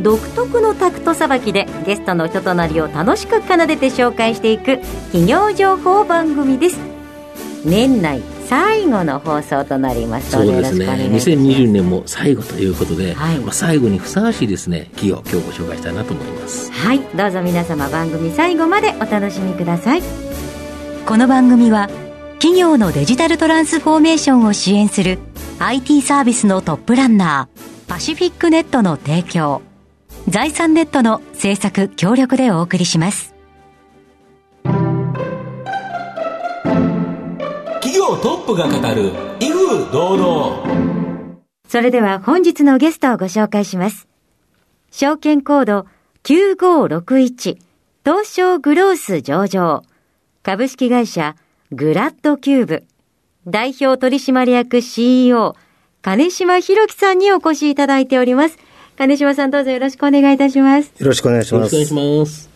[0.00, 4.78] 独特のタクトさばきでゲストの人となりを楽しく奏でて紹介していく
[5.12, 6.78] 企業情報番組です。
[7.64, 10.86] 年内最後の放送となりますそうですね。
[10.86, 16.72] 2020年も最後ということで、はい、まあ、最後にふさわしいですね企業今日ご紹介したいなと思います。
[16.72, 17.00] はい。
[17.16, 20.02] どうぞ皆様番組最後までお楽しみください。
[21.06, 21.88] この番組は
[22.34, 25.18] 企業のデジタルトランスフォーメーションを支援する
[25.60, 29.62] IT サービスのトップランナーパシフィックネットの提供
[30.28, 33.34] 財産ネットの制作協力でお送りします。
[37.82, 41.36] 企業トップが語る威風堂々。
[41.68, 44.06] それでは本日のゲストをご紹介します。
[44.90, 45.86] 証券コード
[46.24, 47.58] 9561
[48.04, 49.82] 東証グロース上場。
[50.42, 51.36] 株式会社
[51.72, 52.84] グラッドキューブ。
[53.46, 55.56] 代表取締役 CEO
[56.00, 58.58] 金島博樹さんにお越しいただいております
[59.02, 60.92] 金島さんどうぞよろしくお願いいたします。
[60.96, 61.74] よろしくお願いします。
[61.74, 62.48] よろしくお願いします。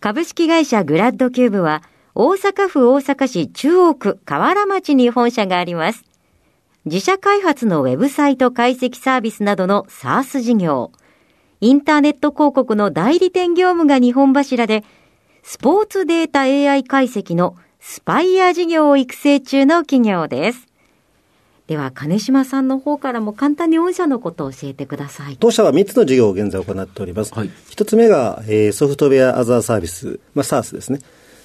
[0.00, 1.82] 株式会社グラッドキューブは、
[2.14, 6.02] 大阪府大阪市中央区河原町に本社があります。
[6.86, 10.92] 自社開発のウェブサイト解析サービスなどの SARS 事業、
[11.60, 14.82] インターネット広告の代理店業務が日本柱で、
[15.42, 20.69] スポーツデータ AI 解析のスパイア事業を育成中の企業です。
[21.70, 25.36] では、金島さんの方からも簡単に御社のことを教えてください。
[25.38, 27.32] 当社は3つの事業を現在行っております。
[27.32, 30.98] はい、1つ目が、えー、ソフトウェアアザーサービス、まあ、SARS ですね。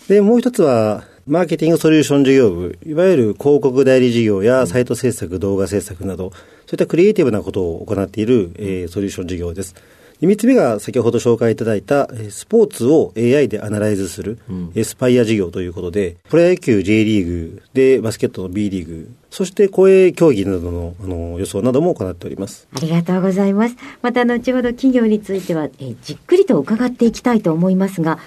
[0.07, 6.41] で、もう1つは、マーケティングソリューション事業部、いわゆる広告代理事業やサイト制作、動画制作など、そう
[6.71, 9.75] いったクリエイティブなことを行っている、えー、ソリューション事業です。
[10.21, 22.67] 3つ目が先ほど紹介いただいたスポーツを AI でアナライズする、うん、スパイア事業ということで、プロ野球 J リーグでバスケットの B リーグ、そして公営競技などのあの予想なども行っております。
[22.75, 23.75] ありがとうございます。
[24.01, 28.17] また後ほど企業については、えじっくりと伺っていきたいと思いますが、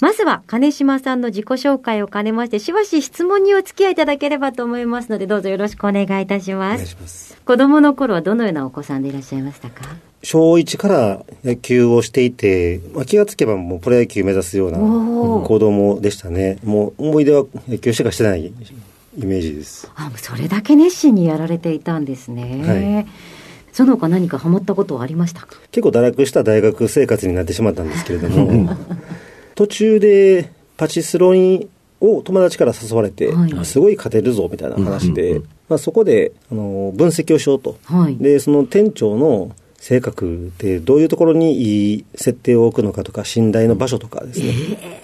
[0.00, 6.74] まずは金島さんの自己紹介を兼ねまして、しばし質問にお付き合いいただければと思いますので、どうぞよろしくお願いいたします。
[6.74, 7.40] お願いします。
[7.44, 10.09] 子供の頃はどのようなお子さんでいらっしゃいましたか？
[10.22, 16.58] 小1から野球をしていて、まあ、気がつけばもうプロ野球目指すような子供でしたね。
[16.62, 18.52] もう思い出は野球しかしてないイ
[19.16, 19.90] メージです。
[19.96, 22.62] あ、それだけ熱心にやられていたんですね。
[22.66, 23.06] はい。
[23.72, 25.56] その他何かハマったことはありましたか？
[25.70, 28.76] 結構堕落した大学生活になってしまったんですけれども、
[29.54, 31.68] 途中でパチスロに
[32.00, 44.52] を友達から誘われて、はい、すごい勝てるぞみたいな話で、まあ、そこであの分析をしようと、はい、でその店長の性格ってどういうところにいい設定を置くのかとか信頼の場所とかですね、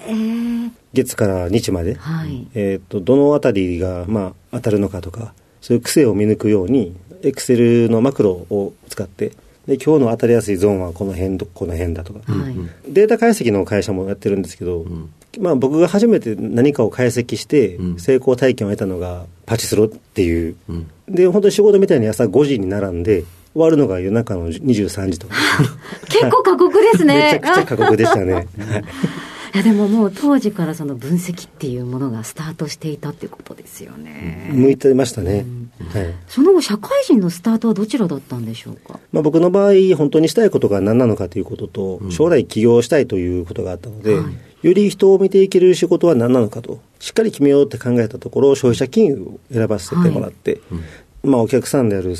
[0.06, 5.32] えー、月から日まで、はい、えーと、どのあたりが、まあ、当たるのかとか
[5.62, 9.32] そういう癖を見抜くようにエクセルのマクロを使って
[9.66, 12.54] で今日の当たりやすいゾーンはこの辺とこの辺だとか、はい、
[12.86, 15.10] データ解析の会社もやってるんですけど、うん、
[15.40, 23.24] まあ、僕が初めて何かを解析して成功体験を得たのがパチスロっていう、うん、で本当に仕事みたいに朝5時に並んで
[23.56, 25.34] 終わるのが夜中の23時とか。
[26.08, 27.40] 結構過酷ですね。
[27.42, 28.46] めちゃくちゃ過酷でしたね。
[29.54, 34.50] いやでももう当時からその分析っていうものがスタートしていたっていうことですよね。
[34.52, 35.46] 向いてましたね、
[35.94, 36.12] はい。
[36.28, 39.00] その後社会人のスタートはどちらだったんでしょうか？
[39.12, 44.24] まあ僕の場合本当にしたいことが何なのかということと、将来起業したいということがあったので、は
[44.62, 50.78] い、より人を見ていける仕事は何なのかとしっかり決めようって考えたところ消費者金融を選ばせてもらって、は
[51.24, 52.14] い、まあお客さんである、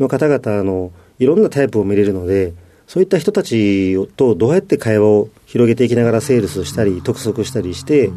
[0.00, 2.52] の方々のいろんなタイプを見れるので、
[2.86, 8.10] そういった人たちとどうやって会話を広げていきながらセールスしたり、督促したりして、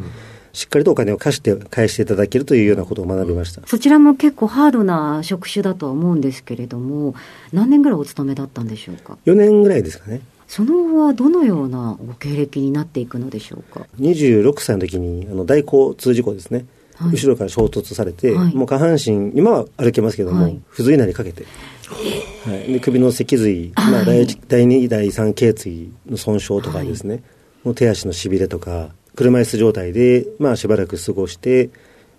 [0.52, 7.14] しっかりとお金を貸して返していただけるというようなことを学びましたそちらも結構ハードな職種だとは思うんですけれども、
[7.52, 10.20] 何年ぐらいお勤めだったんでしょうか？4年ぐらいですかね。
[10.46, 16.66] その後はどのようなご経歴になっていくのでしょうか？26歳の時にあの大交通事故ですね。
[16.96, 21.44] はい、後ろから衝突されて、はい、もう下半身、今は歩けますけども、はい、不随なりかけて、
[21.92, 27.22] はい、で首の脊髄、まあ、第第2、第3頸椎の損傷とかですね、
[27.64, 31.70] もう手足のしびれとか、車椅子状態で、まあ、しばらく過ごして、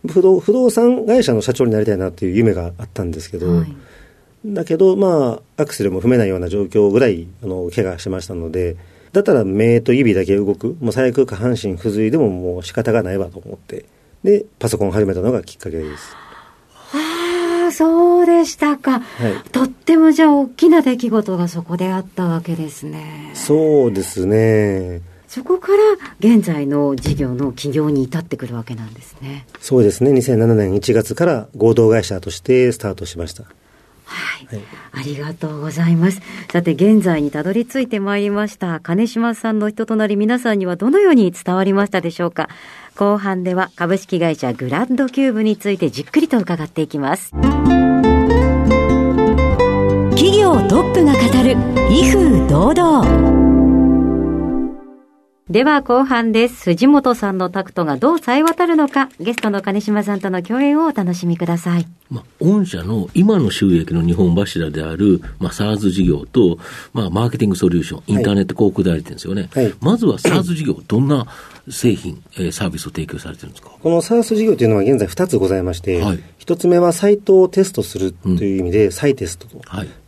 [0.07, 3.63] 不動不動産会社の社長になりたいなっていう夢があったんですけど、
[4.45, 8.77] だけど、まあ、アクセルも踏めないような状況ぐらい、あの、怪我しましたので、
[9.11, 13.85] だったら目と指だけ動く、もう最悪下半身不随でももう仕方がないわと思って、
[14.23, 16.15] で、パソコンを始めたのがきっかけです。
[17.65, 19.49] ああ、そうでしたか、はい。
[19.51, 23.31] とってもじゃあ大きな出来事がそこであったわけですね。
[23.33, 25.01] そうですね。
[25.27, 25.77] そこから
[26.19, 29.45] 現在の事業の起業に至ってくるわけなんですね。
[29.59, 30.11] そうですね。
[30.11, 33.43] 2007年1月から合同会社としてスタートしました。
[34.05, 34.63] はい、はい、
[34.93, 36.21] ありがとうございます。
[36.51, 42.49] さて、現在にたどり着いてまいりました、金島さんの人となり、皆さんにはどのように伝わりましたでしょうか。
[42.95, 47.31] 後半では株式会社グランドキューブについてじっくりと伺っていきます。
[50.11, 51.57] 企業トップが語る、
[51.91, 53.34] 威風堂々。
[55.55, 56.65] では後半です。
[56.65, 61.87] 藤本さんのタクトがどう冴え渡るのか、ゲストの金島さんとの共演をお楽しみください。
[62.09, 66.59] まあ、御社の今の収益の日本柱である、まあ、SARS 事業と、
[66.91, 69.49] まあ、マーケティングソリューション、インターネット広告代理店ですよね。
[69.53, 71.25] はい、まずは SARS 事業、どんな
[71.69, 73.69] 製品、えー、サービスを提供されてるんですか？
[73.81, 79.57] この SARS 事業というのは現在2つございまして、はい、1つ目はサイトをテストするという意味で、うん、サイテストと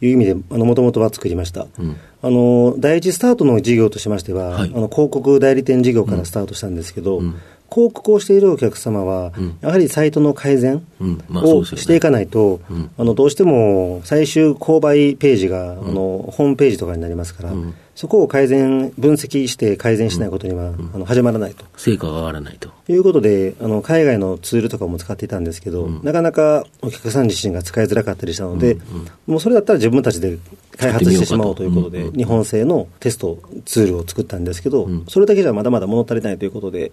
[0.02, 1.68] いう意味で、もともとは作りました。
[1.80, 1.96] うん。
[2.22, 7.36] あの第一スタートの事業としましては、はい、あの広告代理店事業からスタートしたんですけど、うん、
[7.70, 10.86] 広告をしているお客様は、うん、やはりサイトの改善
[11.34, 12.62] をしていかないと、
[12.98, 17.54] あのどうしても最終購買ページが、あのホームページとかになりますから。
[17.98, 21.66] そこを改善、分析して改善しないことには、あの始まらないと。
[21.78, 22.70] 成果が上がらないと。
[22.88, 28.78] いうことで、あの海外のツールとかも使っていたんですけど、なかなかお客さん自身が使いづらかったりしたので、
[29.26, 30.38] もうそれだったら自分たちで
[30.78, 36.92] 開発してしまおうということで、日本製のテストツールを作ったんですけど、それだけじゃまだまだ物足りないということで、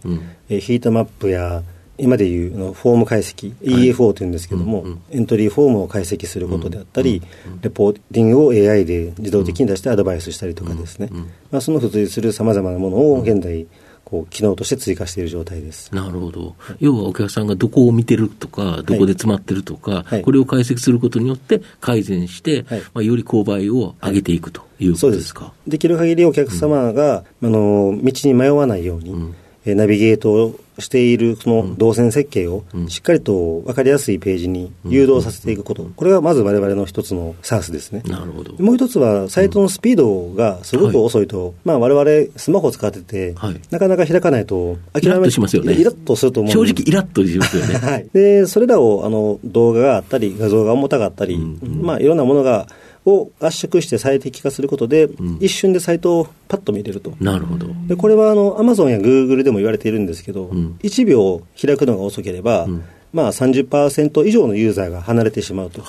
[0.48, 1.62] えヒートマップや
[1.96, 7.22] 今でいうのフォーム解析、EFO というんですけども、エントリーフォームを解析することであったり、
[7.62, 11.08] レポーティングを AI で自動的に出してアドバイスしたりとかですね、
[11.52, 13.66] まあ、その付随するさまざまなものを現在、
[14.04, 15.94] こう機能として追加している状態です。
[15.94, 25.52] なるほど、要はお客さんがどこを見てるとか、どこで詰まってるとか、はい、これを解析することによって改善して、はい、まあ、より購買を上げていくということですか？
[25.66, 29.34] でできる限りお客様が、うん、あの道に迷わないように、うん
[29.64, 38.02] ナビゲートしているその動線設計をしっかりと分かりやすいページに誘導させていくこと、これがまず我々の一つのサースですね。
[38.06, 38.54] なるほど。
[38.62, 43.34] もう一つは、サイトのスピードがすごく遅いと、まあ我々スマホを使ってて、
[43.70, 45.74] なかなか開かないと諦めイラッとしますよね。
[45.74, 46.52] イラッとすると思う。
[46.52, 47.74] 正直イラッとしますよね。
[47.78, 48.08] はい。
[48.12, 52.66] で、それらをあの動画があったり、画像が重たかったり、まあいろんなものが
[53.06, 57.12] を圧縮して最適化することで、うん、一瞬でサイトをパッと見れると。
[57.20, 57.68] なるほど。
[57.86, 65.82] で、これはあの、アマゾンやグーグルでも言われているんですけど、うん、1秒開くのが遅ければ、うん、まあ30%以上のユーザーが離れてしまうと。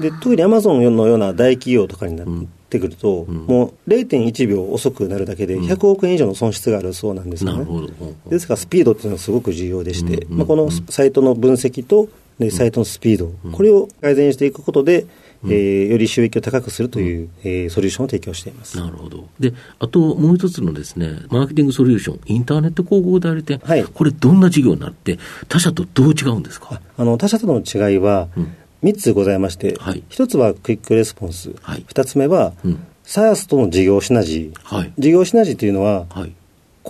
[0.00, 2.26] で、特にアマゾンのような大企業とかになっ
[2.68, 7.66] てくると、うん、もう0.1秒遅くなるだけで100億円以上の損失があるそうなんですよね。
[8.28, 15.06] ですからスピードっていうのはすごく重要でして、まあ、このサイトの分析とでサイトのスピード、これを改善していくことで、
[15.44, 18.78] えー、より収益を高くするという、えー、ソリューションを提供しています。
[18.78, 19.28] なるほど。
[19.40, 25.18] であともう一つのですねマーケティングソリューションインターネット広告代理店、はい、これどんな事業になって
[25.48, 26.80] 他社とどう違うんですか？
[26.96, 28.28] あの他社との違いは、
[28.82, 36.32] 3つございまして、はい、1つはクイックレスポンス、はい、2つ目は、うん、 SaaS との事業シナジー、はい、事業シナジーというのは、はい、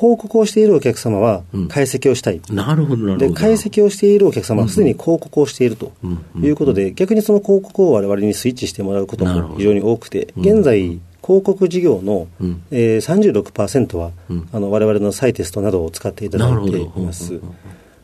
[0.02, 2.40] 広告をしているお客様は解析をしたい。
[2.48, 3.28] うん、なるほど、なるほど。
[3.28, 5.92] で、解析をしているお客様はすでに広告をしていると
[6.40, 17.40] いうことで、逆にその広告を我々にスイッチしてもらうことも非常に多くて、現在、広告事業の、うん、えー、36%は、うん、あの我々の SiTest などを使っていただいています。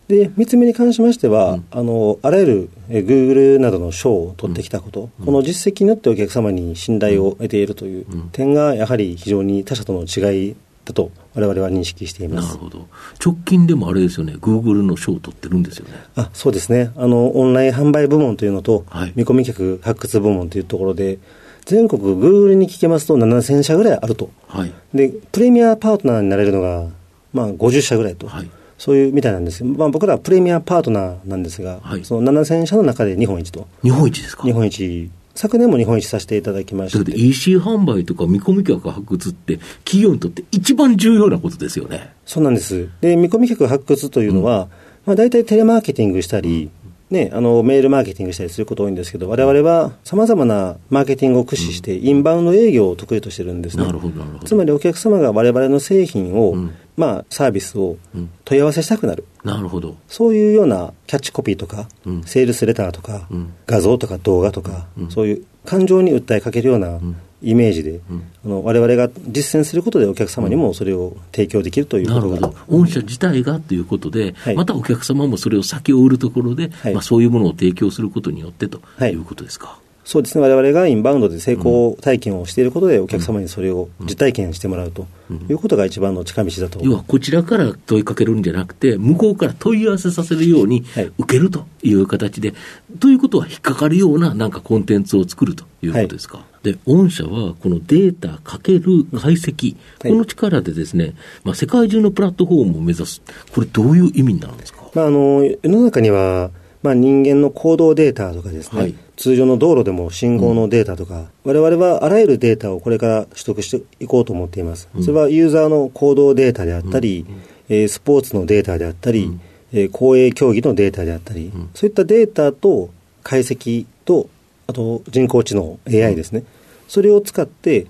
[0.06, 10.54] で、3つ目に関しましては、うん、あの、あらゆる、えー、Google などの賞を取ってきたこと、うん、この実績によってお客様に信頼を得ているという点が、やはり非常に他社との違い
[10.88, 12.49] だと我々は認識しています。
[12.49, 12.87] なるほど。
[13.25, 15.95] 直近でもあれですよね、グーグルの賞を取ってるんですよね。
[16.16, 16.90] あ、そうですね。
[16.97, 21.18] あの、オンライン販売部門というのと、はい、見込み客発掘部門というところで、
[21.66, 24.30] 全国グーグルに聞けますと7000社ぐらいあると。
[24.47, 24.73] はい。
[24.95, 26.87] で、プレミアパートナーになれるのが、
[27.35, 28.26] まあ50社ぐらいと。
[28.26, 28.50] はい。
[28.78, 33.66] そういうみたいなんですまあ、僕らはプレミアパートナーなんですが、はい、その7000社の中で日本一と。
[33.83, 34.45] 日本一ですか？
[34.45, 37.12] 日本一昨年も日本一させていただきまして。
[37.16, 42.12] EC 販売とか見込み客発掘って、企業にとって一番重要なことですよね。
[42.26, 42.88] そうなんです。
[43.00, 44.68] で、見込み客発掘というのは、うん、
[45.07, 46.71] まあ、大体テレマーケティングしたり、
[47.11, 53.85] ね、あのメールマーケティングしたりすること多いんですけど、われわれはさまざまなマーケティングを駆使して、インバウンド営業を得意としてるんですね。
[53.85, 54.45] なるほど、なるほど。
[54.45, 57.97] つまりお客様がわれわれの製品を、うんまあ、サービスを
[58.45, 59.97] 問い合わせしたくなる、うん、なるほど。
[60.09, 66.99] そういうようなキャッチコピーとか、うん、セールスレターとか、うん、画像とか動画とか、そういう感情に訴えかけるような、
[67.40, 79.78] イメージで、うん、あの我々が実践することでお客様にもそれを提供できるということが、なるほど、御社自体がということで、はい、またお客様もそれを先を売るところで、はい、まあ、そういうものを提供することによってということですか。
[80.08, 85.06] そうですね、我々がインバウンドで成功体験をしていることで、お客様にそれを実体験してもらうと
[85.50, 90.82] いうことが一番の近道だと、要はこちらから問いかけるんじゃなくて、向こうから問い合わせさせるように
[91.18, 92.54] 受けるという形で、は
[92.94, 96.38] い、ということは引っかかるようななんかコンテンツを作るということですか？
[96.38, 103.20] はい、で、御社はこのデータかける解析、この力でですね、まあ、世界中のプラットフォームを目指す、
[103.52, 106.50] これ、どういう意味になるんですか、まあ、あの世の中には、
[106.82, 114.88] まあ、人間の行動データとかですね、はい、通常の道路でも信号のデータとか、われわれはあらゆるデータをこれから取得していこうと思っています。
[114.94, 119.40] うん、それはユーザーの行動データであったり、うん、えー、スポーツのデータであったり、うん、
[119.72, 122.90] えー、公営競技のデータであったり、そういったデータと
[123.25, 124.28] 解析と、
[124.68, 126.44] あと人工知能、AI ですね。
[126.87, 127.88] それを使って、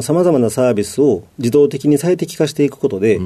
[0.00, 3.20] さまざまなサービスを自動的に最適化していくことで、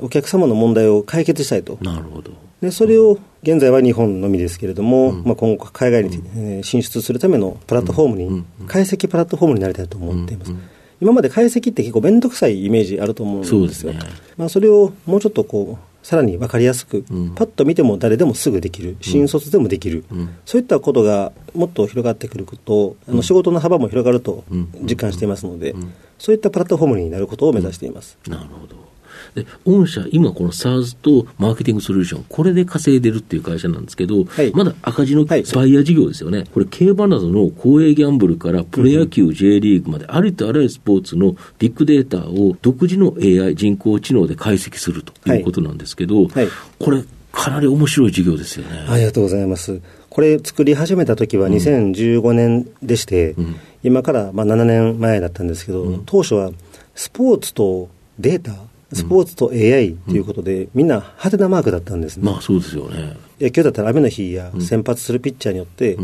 [0.00, 1.76] お客様の問題を解決したいと。
[1.82, 2.32] なるほど。
[2.62, 10.52] で、それを現在は日本のみですけれども、うん、まあ、今後海外に、え進出するためのプラットフォームに、解析プラットフォームになりたいと思っています。
[11.00, 13.92] 今まで解析って結構面倒くさいイメージあると思うんですよ。
[13.92, 14.04] そ、ね、
[14.36, 24.44] まあ、それをもうちょっとこう、さらに分かりやすく、うん、パッと見ても誰でもすぐできる、新卒でもできる、うん、そういったことがもっと広がってくると、あの仕事の幅も広がると
[24.82, 25.74] 実感していますので、
[26.18, 28.18] そういったプラットフォームになることを目指しています。
[28.26, 28.89] なるほど
[29.34, 36.44] で、御社、今この SARS とマーケティングソリューション、これで稼いでるっていう会社なんですけど、はい、まだ赤字のバイヤー事業ですよね。
[36.52, 48.86] これ、競馬などの公営ギャンブルからプロ野球、J リーグまで、ありとあらゆるスポーツのビッグデータを独自の AI、人工知能で解析するということなんですけど、はい、これ、かなり面白い事業ですよね。
[48.88, 49.80] ありがとうございます。
[50.08, 56.50] これ作り始めた時は2015年でして、うん、今からまあ7年前だったんですけど、うん、当初は
[56.96, 58.54] スポーツとデータ
[58.92, 62.24] スポーツと AI ということで、みんな派手なマークだったんですね。
[62.24, 63.16] まあそうですよね。
[63.40, 65.96] 野球だったら雨の日や先発するピッチャーによって、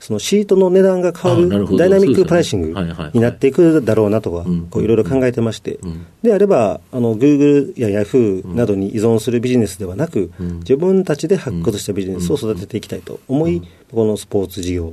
[0.00, 2.80] そのシートの値段が変わるダイナミックプライシング
[3.12, 4.44] になっていくだろうなとか、
[4.80, 5.78] いろいろ考えてまして、
[6.22, 14.92] であれば、あの、グーグルやヤフーなどに依存するビジネスではなく、自分たちで発掘したビジネスを育てていきたいと思い、このスポーツ事業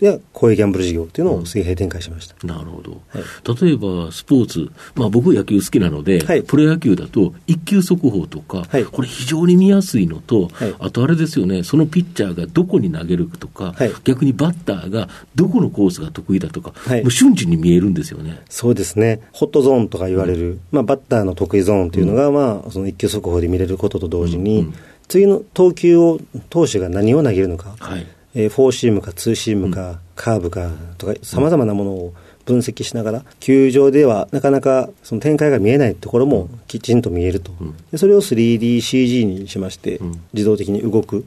[0.00, 10.48] や公営ギャンブル事業というのを水平展開しました、うん、なるほど、はい、例えばスポーツ、まあ、僕、野球好きなので、はい、プロ野球だと一球速報とか、はい、これ、非常に見やすいのと、
[10.78, 18.40] あとあれですよね、そのピッチャーがどこに投げるとか、逆にバッターがどこのコースが得意だとか、もう瞬時に見えるんですよね。
[18.48, 24.74] そうですね、ホットゾーンとか言われる、うん、まあ、バッターの得意ゾーンというのが、まあ、その一球速報で見れることと同時に、うんうん。
[25.08, 37.52] 次の投球を投手が何を投げるのか、はい、えー、フォーシームかツーシームか、うん、カーブかとか、さまざまなものを分析しながら、球場ではなかなかその展開が見えないところもきちんと見えると、
[37.90, 40.00] でそれを 3DCG にしまして、
[40.32, 41.26] 自動的に動く、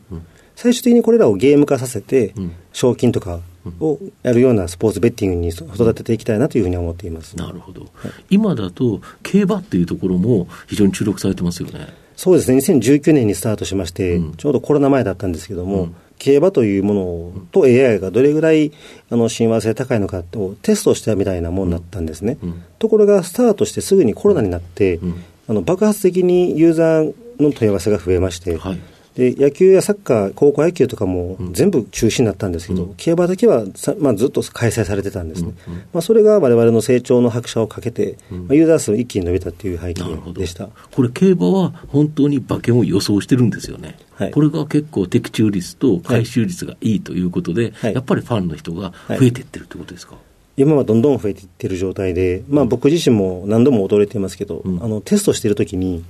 [0.62, 2.34] 最終的にこれらをゲーム化させて、
[2.74, 3.40] 賞金とか
[3.80, 7.38] をやるようなスポーツベッティングに育てていきたいなというふうに思っています。
[7.38, 7.90] なるほど、はい、
[8.30, 11.88] 今だと、競馬っていうところも非常に注目されてますよね。
[12.18, 15.96] そうですね、2019年にスタートしまして、うん、ちょうどコロナ前だったんですけども、うん。
[16.18, 18.74] 競馬というものと AI がどれぐらい
[19.10, 28.80] あの親和性高いのかをテストしたみたいなものだったんですね、うんうん、ところがスタートしてすぐにコロナになって、うん、あの爆発的にユーザーの問い合わせが増えまして、はい、
[29.16, 33.66] で野球やサッカー、高校野球とかも全部中止になったんですけど、うん、競馬だけは
[34.00, 40.70] まあ、ずっと開催されてたんですね、うんうん、まあ、それがわれわれの成長の拍車をかけて、うん、まあ、ユーザー数一気に伸びたっていう背景でした。
[40.92, 50.14] これ、競馬は本当に馬券を予想してるんですよね、はい、これが結構、的中率と回収率がいいということで、はい、やっぱりファンの人が増えていってるってことですか？
[50.16, 50.24] はい
[50.58, 56.04] 今はどんどん増えていってる状態で、まあ、僕自身も何度も驚いていますけど、うん、あのテストしているときに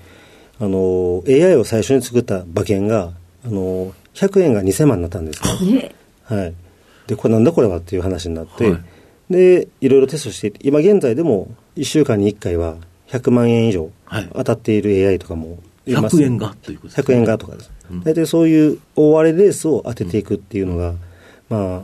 [0.60, 3.13] あの AI を最初に作った馬券が
[3.46, 5.96] あの100円が2000万になったんですね。
[6.24, 6.54] はい、
[7.08, 12.75] でこれなんだこれはっていう話になって、はい、でいろいろテストして今現在でも1週間に1回は
[13.08, 13.89] 100万円以上
[14.34, 21.00] 当たっている AI とかもいます、100円がということです100円がとかです、うん、大体そういう大割れレースを当てていくっていうのが、うん、
[21.50, 21.82] まあ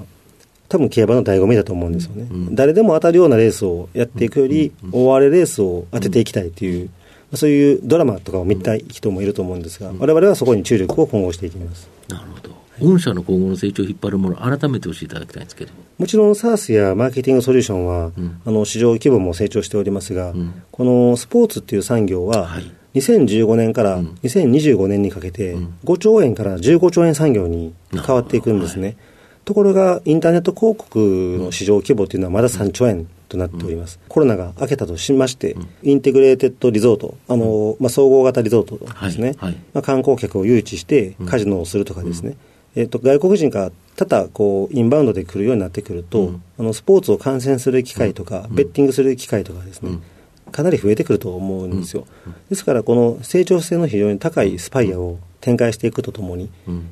[0.68, 6.90] 多分競馬の醍醐味だと思うんですよね、うん、誰でも当たるようなレースをやっていくより、大割れレースを当てていきたいっていう、
[7.34, 11.90] そういうドラマとかを見たい人もいると思うんですが、われわれはそこに注力を今後していきます。
[12.08, 12.56] なるほど。
[12.80, 15.72] 御社の今後の成長を引っ張るもの、改めて教えていただきたいんですけど。
[15.98, 25.56] もちろん SARS やマーケティングソリューションは、うん、あの市場規模も成長しておりますが、うん、このスポーツっていう産業は、はい、2015年から2025年にかけて、
[25.86, 28.88] 5兆円から15兆円産業に変わっていくんですね。
[28.88, 28.98] はい、
[29.46, 34.00] ところが、インターネット広告の市場規模というのはまだ3兆円ととなっております。
[34.08, 39.36] コロナが明けたとしまして、 Integrated Resort、あの、まあ、総合型リゾートですね。
[39.38, 39.52] はい。
[39.52, 42.38] はい、まあ、観光客を誘致してカジノをするとかですね。
[42.76, 52.06] えっと、外国人が多々こうインバウンドで来るようになってくると、うん、あのスポーツを観戦する機会とか、うん、ベッティングする機会とかですね、うん、かなり増えてくると思うんですよ。
[52.50, 56.50] ですから、この成長性の非常に高い SPAIA を展開していくとともに、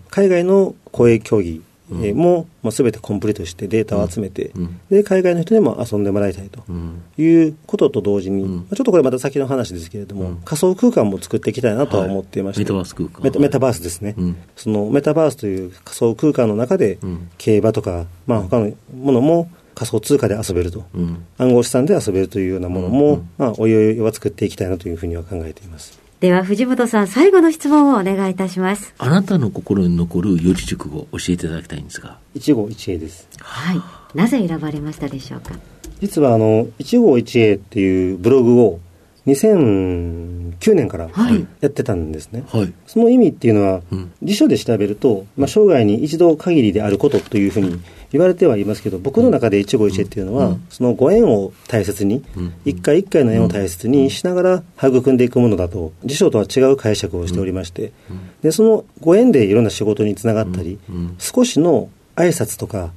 [0.10, 1.62] 海外の公営競技
[2.02, 4.52] えも、まあ、全てコンプリートしてデータを集めて、
[4.90, 6.64] で海外の人にも遊んでもらいたいと。
[7.18, 13.22] いうことと同時に、まあ、ちょっとこれまた先の話ですけれども、仮想空間も作っていきたいなとは思っていまして、メタバース空間。
[13.24, 14.16] メタメタバースですね、
[14.56, 16.98] そのメタバースという仮想空間の中で、
[17.38, 20.86] 競馬とか、まあ他のものも仮想通貨で遊べると、
[21.38, 26.03] 暗号資産で遊べるというようなものも、まあ、おいおいは作っていきたいなというふうには考えています。
[26.24, 28.96] では藤本さん最後の質問をお願いいたします。
[28.98, 32.18] あなたの心に残る四字熟語を教えていただきたいんですが。
[32.34, 33.28] 一期一会です。
[33.42, 33.82] はい。
[34.18, 35.54] なぜ選ばれましたでしょうか？
[36.00, 38.80] 実はあの一期一会っていうブログを
[39.28, 41.10] 2009年から
[41.62, 57.92] やってたんですね、はい、その意味っていうのは、うん、辞書で調べると、まあ、生涯に一度限りであることというふうに言われてはいますけど僕の中で一期一会っていうのは、うん、そのご縁を大切に、うん、一回一回の縁を大切にしながら育んでいくものだと辞書とは違う解釈をしておりまして、
[58.42, 60.80] でそのご縁でいろんな仕事につながったり、
[61.18, 62.92] 少しの挨拶とか、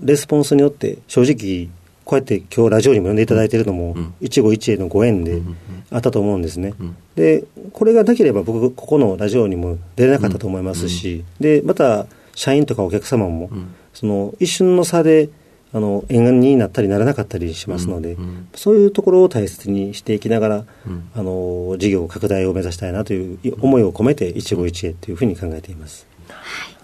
[0.00, 1.68] レスポンスによって正直
[2.08, 5.42] こうやって今日ラジオにも呼んでいただいているのも、一期一会のご縁で
[5.90, 6.72] あったと思うんですね。
[7.16, 13.50] で、これがなければ僕、ここのラジオにも出れなかったと思いますし、で、また、社員とかお客様も、
[13.92, 15.28] その一瞬の差で、
[15.74, 18.16] あの縁になったりならなかったりしますので、
[18.54, 20.64] そういうところを大切にしていきながら、
[21.14, 26.06] あの事業拡大を目指したいなという思いを込めて一期一会というふうに考えています。
[26.30, 26.78] はい。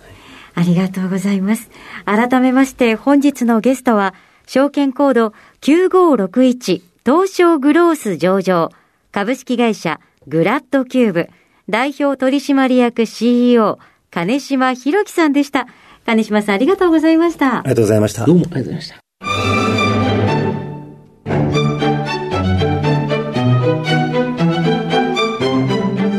[0.56, 1.70] ありがとうございます。
[2.04, 4.12] 改めまして本日のゲストは、
[4.46, 8.70] 証券コード9561東証グロース上場
[9.12, 11.28] 株式会社グラッドキューブ
[11.68, 13.78] 代表取締役 CEO
[14.11, 15.66] 金島博樹さんでした。
[16.07, 17.59] 金島さんありがとうございました。
[17.59, 18.24] ありがとうございました。
[18.26, 19.04] どうもありがとうございました。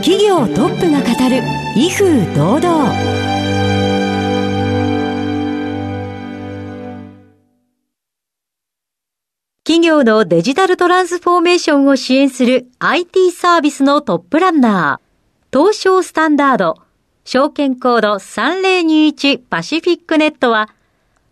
[0.01, 1.41] 企業トップが語る
[1.75, 3.24] 威風堂々。
[9.75, 16.75] 企業のデジタルトランスフォーメーションを支援する IT サービスのトップランナー、東証スタンダード、
[17.25, 20.69] 証券コード3021パシフィックネットは、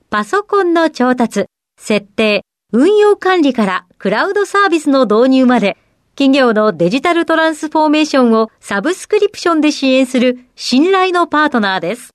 [0.10, 1.46] パソコンの調達、
[1.80, 5.78] 設定、運用管理からクラウドサービスの導入まで、
[6.16, 12.10] 企業のデジタルトランスフォーメーションをサブスクリプションで支援する信頼のパートナーです。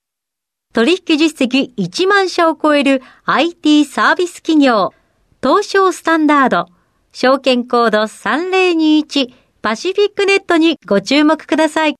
[0.75, 4.93] 取引実績1万社を超える IT サービス企業、
[5.41, 6.67] 東証スタンダード、
[7.13, 11.95] 証券コード3021パシフィックネットにご注目ください。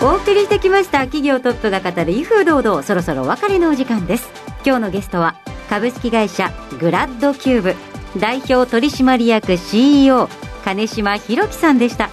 [0.00, 4.30] お送りしてきました企業トップが語る威風堂々そろそろお別れのお時間です。
[4.64, 5.34] 今日のゲストは
[5.68, 7.74] 株式会社グラッドキューブ
[8.20, 10.28] 代表取締役 CEO
[10.64, 12.08] 金島博樹さんでした。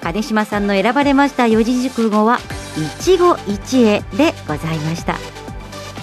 [0.00, 2.38] 金島さんの選ばれました四字熟語は
[2.76, 5.41] 一期一会でございました。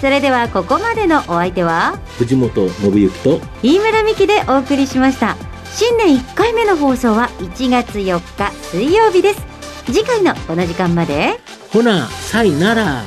[0.00, 5.36] それではここまでのお相手は藤本信之と飯村美希でお送りしました。
[5.72, 9.42] 新年1回目の放送は1月4日水曜日です。
[9.86, 11.38] 次回のこの時間まで。
[11.72, 13.02] ほなさいなら。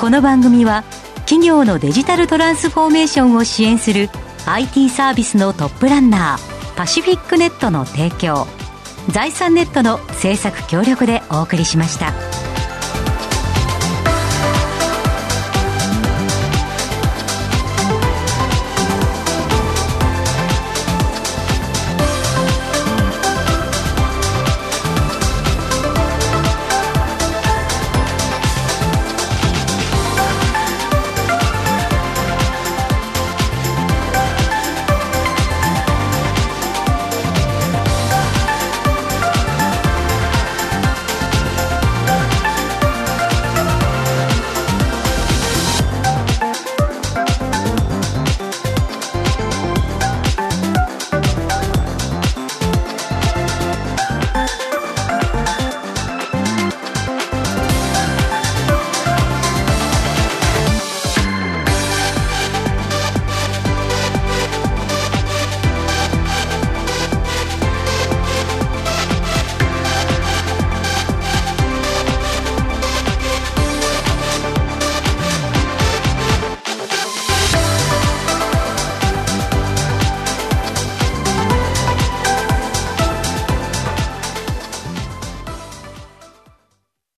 [0.00, 0.84] この番組は
[1.26, 4.08] 企業のデジタルトランスフォーメーションを支援する
[4.46, 8.46] IT サービスのトップランナーパシフィックネットの提供
[9.08, 12.43] 財産ネットの制作協力でお送りしました。